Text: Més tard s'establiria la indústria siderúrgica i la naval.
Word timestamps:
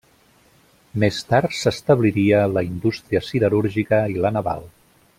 Més 1.03 1.19
tard 1.33 1.53
s'establiria 1.59 2.39
la 2.57 2.65
indústria 2.71 3.23
siderúrgica 3.31 4.05
i 4.17 4.21
la 4.27 4.37
naval. 4.39 4.69